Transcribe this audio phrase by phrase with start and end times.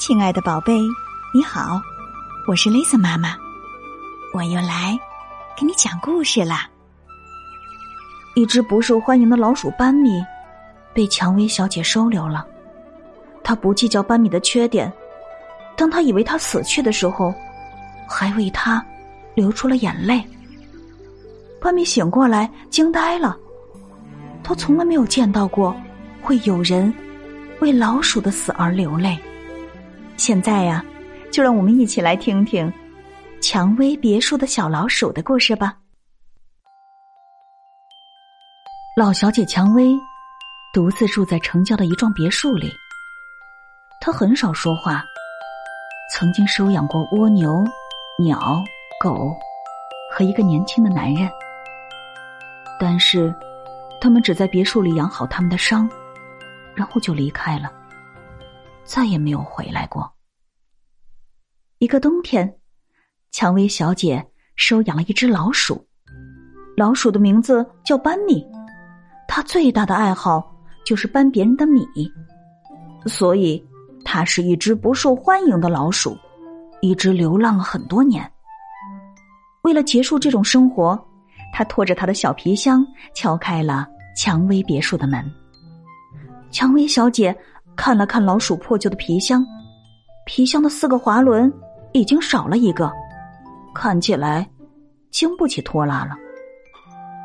[0.00, 0.80] 亲爱的宝贝，
[1.30, 1.78] 你好，
[2.48, 3.36] 我是 Lisa 妈妈，
[4.32, 4.98] 我又来
[5.54, 6.66] 给你讲故事啦。
[8.34, 10.24] 一只不受欢迎的老鼠班米
[10.94, 12.46] 被蔷薇小姐收留了，
[13.44, 14.90] 她不计较班米的缺点，
[15.76, 17.34] 当她以为他死去的时候，
[18.08, 18.82] 还为他
[19.34, 20.24] 流出了眼泪。
[21.60, 23.36] 班米醒过来，惊呆了，
[24.42, 25.76] 他从来没有见到过
[26.22, 26.90] 会有人
[27.60, 29.14] 为老鼠的死而流泪。
[30.20, 30.84] 现在呀，
[31.32, 32.70] 就让我们一起来听听
[33.40, 35.74] 蔷薇别墅的小老鼠的故事吧。
[38.98, 39.98] 老小姐蔷薇
[40.74, 42.70] 独自住在城郊的一幢别墅里，
[43.98, 45.02] 她很少说话，
[46.12, 47.64] 曾经收养过蜗牛、
[48.22, 48.62] 鸟、
[49.02, 49.34] 狗
[50.12, 51.30] 和一个年轻的男人，
[52.78, 53.34] 但是
[54.02, 55.88] 他们只在别墅里养好他们的伤，
[56.74, 57.72] 然后就离开了。
[58.90, 60.12] 再也没有回来过。
[61.78, 62.56] 一个冬天，
[63.30, 65.86] 蔷薇小姐收养了一只老鼠，
[66.76, 68.44] 老鼠的名字叫班米。
[69.28, 70.52] 它最大的爱好
[70.84, 71.86] 就是搬别人的米，
[73.06, 73.64] 所以
[74.04, 76.18] 它是一只不受欢迎的老鼠，
[76.80, 78.28] 一直流浪了很多年。
[79.62, 81.00] 为了结束这种生活，
[81.54, 85.24] 他拖着他的小皮箱敲开了蔷薇别墅的门。
[86.50, 87.32] 蔷薇小姐。
[87.76, 89.44] 看了看老鼠破旧的皮箱，
[90.26, 91.52] 皮箱的四个滑轮
[91.92, 92.92] 已经少了一个，
[93.74, 94.48] 看起来
[95.10, 96.16] 经不起拖拉了。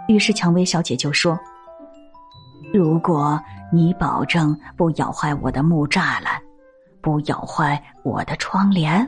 [0.07, 1.37] 于是蔷薇小姐就说
[2.73, 3.39] ：“如果
[3.71, 6.41] 你保证不咬坏我的木栅栏，
[7.01, 9.07] 不咬坏我的窗帘，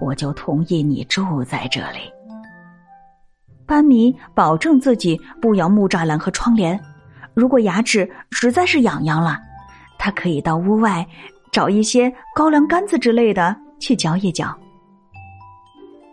[0.00, 1.98] 我就同意你住在这里。”
[3.66, 6.80] 班米保证自己不咬木栅栏和窗帘，
[7.34, 9.40] 如果牙齿实在是痒痒了。
[10.06, 11.04] 他可以到屋外
[11.50, 14.56] 找一些高粱杆子之类的去嚼一嚼。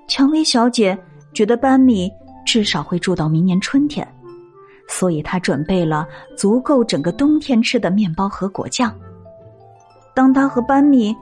[0.08, 0.98] 蔷薇小姐
[1.32, 2.10] 觉得班米
[2.44, 4.08] 至少会住到明年春天，
[4.90, 8.92] 所以她准备了足够整个冬天吃的面包和果酱。
[10.16, 11.16] 当她和班米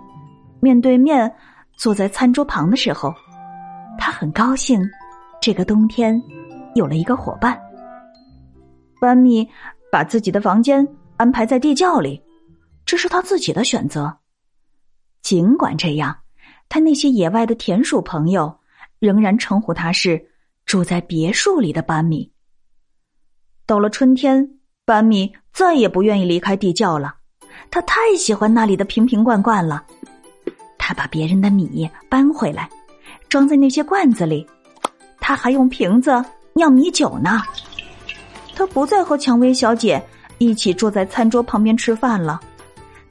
[0.62, 1.30] 面对面
[1.76, 3.14] 坐在餐桌旁的时候，
[4.00, 4.82] 她很高兴，
[5.42, 6.18] 这个冬天
[6.76, 7.60] 有了一个伙伴。
[9.02, 9.46] 班米
[9.92, 10.88] 把自己的房间
[11.18, 12.22] 安排在地窖里。
[12.86, 14.18] 这是他自己的选择。
[15.22, 16.18] 尽管这样，
[16.68, 18.60] 他那些野外的田鼠朋友
[19.00, 20.24] 仍然称呼他是
[20.66, 22.32] 住在别墅里的班米。
[23.66, 24.50] 到了春天，
[24.84, 27.16] 班米再也不愿意离开地窖了，
[27.70, 29.86] 他太喜欢那里的瓶瓶罐罐了。
[30.78, 32.70] 他把别人的米搬回来，
[33.30, 34.46] 装在那些罐子里，
[35.20, 36.12] 他还用瓶子
[36.54, 37.42] 酿米酒呢。
[38.56, 40.04] 他不再和蔷薇小姐
[40.40, 42.42] 一起坐在餐桌旁边吃饭了。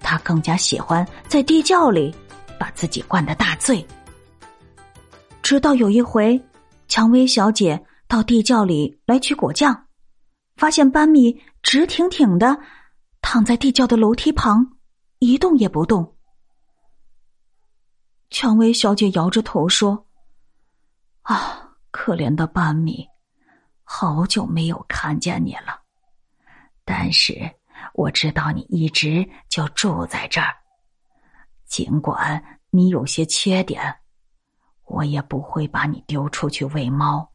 [0.00, 2.15] 他更加喜欢在地窖里
[2.59, 3.87] 把自己灌得大醉。
[5.43, 6.41] 直到有一回，
[6.88, 9.87] 蔷薇小姐到地窖里来取果酱，
[10.56, 12.59] 发现班米直挺挺的
[13.21, 14.66] 躺在地窖的楼梯旁，
[15.19, 16.17] 一动也不动。
[18.31, 20.06] 蔷薇小姐摇着头说
[21.22, 23.06] ：“啊，可怜的班米，
[23.82, 25.81] 好久没有看见你了，
[26.84, 27.50] 但是。”
[27.95, 30.55] 我知道你一直就住在这儿，
[31.67, 33.83] 尽管你有些缺点，
[34.87, 37.29] 我也不会把你丢出去喂猫，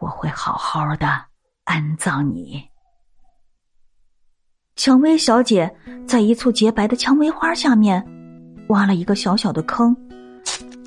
[0.00, 1.24] 我会好好的
[1.64, 2.62] 安葬你。
[4.74, 5.72] 蔷薇小姐
[6.06, 8.04] 在一簇洁白的蔷薇花下面
[8.68, 9.94] 挖了一个小小的坑，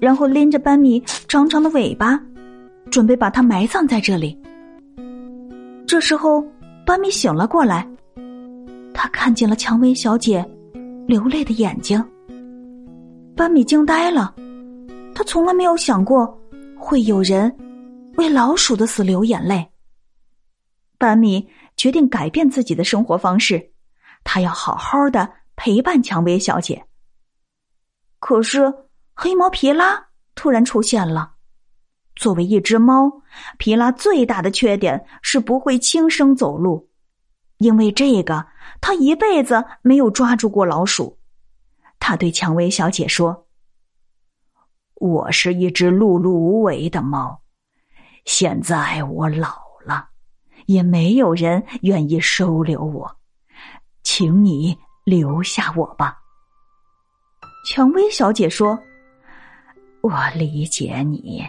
[0.02, 2.20] 然后拎着班米长长的尾巴，
[2.92, 4.38] 准备把它埋葬在这里。
[5.88, 6.44] 这时候，
[6.84, 7.88] 班米醒了过来。
[8.96, 10.44] 他看见了蔷薇小姐
[11.06, 12.04] 流泪的眼睛，
[13.36, 14.34] 班米惊呆了。
[15.14, 16.26] 他从来没有想过
[16.78, 17.54] 会有人
[18.16, 19.70] 为老鼠的死流眼泪。
[20.98, 21.46] 班米
[21.76, 23.72] 决定改变自己的生活方式，
[24.24, 26.84] 他要好好的陪伴蔷薇小姐。
[28.20, 28.74] 可是
[29.14, 31.34] 黑猫皮拉突然出现了。
[32.16, 33.12] 作为一只猫，
[33.58, 36.90] 皮拉最大的缺点是不会轻声走路。
[37.58, 38.46] 因为这个，
[38.82, 41.18] 他一辈子没有抓住过老鼠。
[42.00, 43.48] 他对蔷薇小姐说
[44.96, 47.42] ：“我是一只碌碌无为的猫，
[48.26, 49.56] 现在我老
[49.86, 50.10] 了，
[50.66, 53.16] 也没有人愿意收留我，
[54.04, 56.20] 请你留下我吧。”
[57.68, 58.78] 蔷薇小姐说
[60.04, 61.44] ：“我理解你，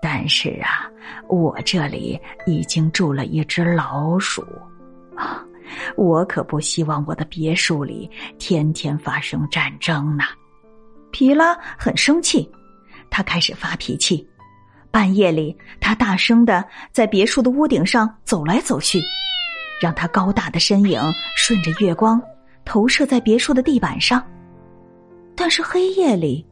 [0.00, 0.90] 但是啊，
[1.28, 4.46] 我这里已经住了一只老鼠。”
[5.96, 10.24] 我可不希望我的别墅里天天发生战争呢。
[11.12, 12.50] 皮拉很生气，
[13.10, 14.26] 他开始发脾气。
[14.90, 19.00] 半夜里，他大声的在别墅的屋顶上走来走去，
[19.80, 21.00] 让他高大的身影
[21.36, 22.20] 顺着月光
[22.64, 24.22] 投射在别墅的地板上。
[25.34, 26.44] 但是黑夜里，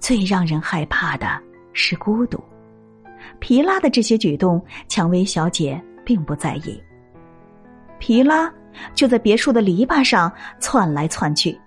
[0.00, 1.40] 最让人害怕的
[1.72, 2.42] 是孤独。
[3.38, 6.82] 皮拉的这些举动，蔷薇小姐并不在意。
[8.00, 8.52] 皮拉
[8.94, 11.58] 就在别墅的篱笆上窜来窜去，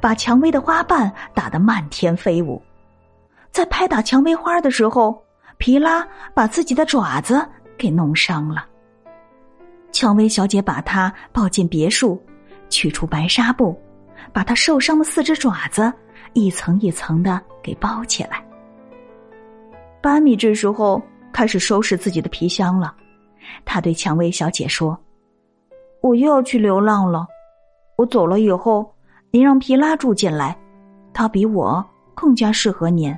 [0.00, 2.60] 把蔷薇的花瓣打得漫天飞舞。
[3.50, 5.22] 在拍打蔷薇花的时候，
[5.58, 7.46] 皮拉把自己的爪子
[7.76, 8.66] 给弄伤了。
[9.92, 12.22] 蔷薇小姐把她抱进别墅，
[12.68, 13.76] 取出白纱布，
[14.32, 15.92] 把她受伤的四只爪子
[16.32, 18.44] 一层一层的给包起来。
[20.00, 21.02] 班米这时候
[21.32, 22.94] 开始收拾自己的皮箱了，
[23.64, 24.98] 他对蔷薇小姐说。
[26.02, 27.26] 我又要去流浪了。
[27.96, 28.90] 我走了以后，
[29.30, 30.56] 您让皮拉住进来，
[31.12, 33.16] 他比我更加适合您。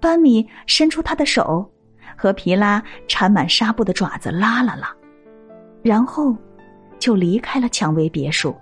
[0.00, 1.70] 班米伸出他的手，
[2.16, 4.94] 和皮拉缠满纱布的爪子拉了拉，
[5.82, 6.34] 然后
[6.98, 8.54] 就离开了蔷薇别墅。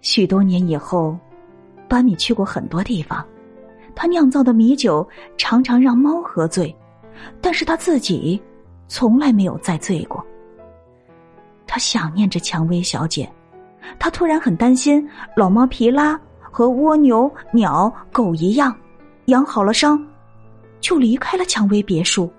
[0.00, 1.16] 许多年以后，
[1.86, 3.22] 班米去过很多地方，
[3.94, 6.74] 他酿造的米酒常常让猫喝醉，
[7.42, 8.42] 但是他自己
[8.88, 10.24] 从来没有再醉过。
[11.74, 13.26] 他想念着蔷薇小姐，
[13.98, 18.76] 他突然很担心老猫皮拉和蜗牛、鸟、狗一样，
[19.28, 19.98] 养好了伤，
[20.82, 22.30] 就离开了蔷薇别墅。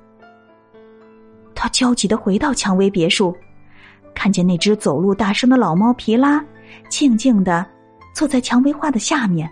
[1.56, 3.36] 他焦急的回到蔷薇别墅，
[4.14, 6.40] 看见那只走路大声的老猫皮拉，
[6.88, 7.66] 静静的
[8.14, 9.52] 坐在蔷薇花的下面，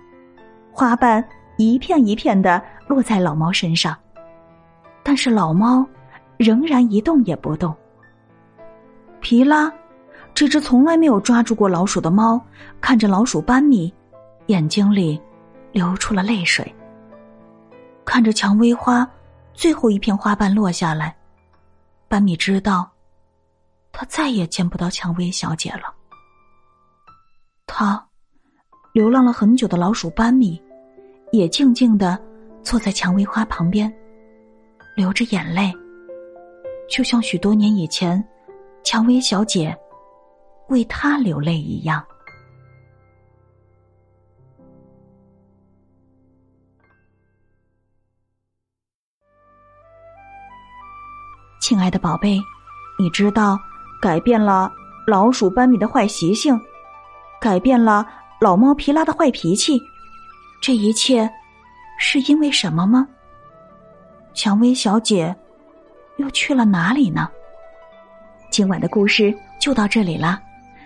[0.72, 3.98] 花瓣一片一片的落在老猫身上，
[5.02, 5.84] 但是老猫
[6.38, 7.76] 仍然一动也不动。
[9.22, 9.72] 皮拉，
[10.34, 12.42] 这只从来没有抓住过老鼠的猫，
[12.82, 13.94] 看着老鼠班米，
[14.48, 15.22] 眼睛里
[15.72, 16.74] 流出了泪水。
[18.04, 19.10] 看着蔷薇花
[19.54, 21.16] 最后一片花瓣落下来，
[22.08, 22.92] 班米知道，
[23.92, 25.94] 他再也见不到蔷薇小姐了。
[27.68, 28.04] 他，
[28.92, 30.62] 流浪了很久的老鼠班米，
[31.32, 32.20] 也静静的
[32.64, 33.94] 坐在蔷薇花旁边，
[34.96, 35.72] 流着眼泪，
[36.90, 38.22] 就像许多年以前。
[38.84, 39.78] 蔷薇小姐
[40.70, 42.04] 为他流泪一样。
[51.62, 52.40] 亲爱的宝贝，
[53.00, 53.58] 你知道
[54.02, 54.70] 改变了
[55.08, 56.60] 老鼠班米的坏习性，
[57.40, 58.06] 改变了
[58.42, 59.80] 老猫皮拉的坏脾气，
[60.62, 61.32] 这一切
[61.98, 63.08] 是因为什么吗？
[64.34, 65.34] 蔷薇小姐
[66.18, 67.30] 又去了哪里呢？
[68.52, 70.38] 今晚的故事就到这里了，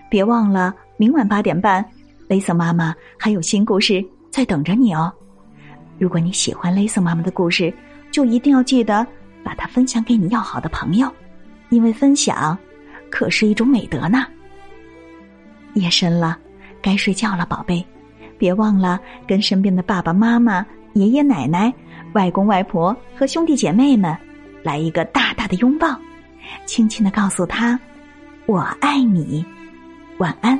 [0.08, 1.84] 别忘了明晚八点半，
[2.28, 5.12] 雷瑟妈妈还有新故事在等着你哦。
[5.98, 7.74] 如果你喜欢雷瑟妈妈的故事，
[8.12, 9.06] 就一定要记得
[9.44, 11.12] 把它分享给你要好的朋友，
[11.70, 12.56] 因为分享
[13.10, 14.28] 可是一种美德呢。
[15.74, 16.38] 夜深了，
[16.84, 17.84] 该睡觉了，宝贝，
[18.38, 20.64] 别忘了跟身边的爸爸妈妈、
[20.94, 21.74] 爷爷奶奶、
[22.14, 24.16] 外公外婆和兄弟姐妹们
[24.62, 26.00] 来一个大大的拥抱。
[26.66, 27.80] 轻轻的告诉他
[28.46, 29.46] ：“我爱你，
[30.18, 30.60] 晚安。”